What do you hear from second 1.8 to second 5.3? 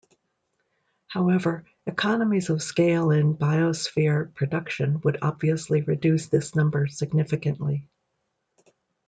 economies of scale in biosphere production would